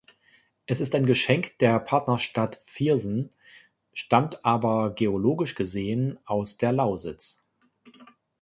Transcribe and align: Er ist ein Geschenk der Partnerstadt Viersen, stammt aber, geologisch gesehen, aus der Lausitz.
Er 0.65 0.79
ist 0.81 0.95
ein 0.95 1.05
Geschenk 1.05 1.59
der 1.59 1.79
Partnerstadt 1.79 2.63
Viersen, 2.65 3.29
stammt 3.93 4.43
aber, 4.43 4.95
geologisch 4.95 5.53
gesehen, 5.53 6.17
aus 6.25 6.57
der 6.57 6.71
Lausitz. 6.71 7.45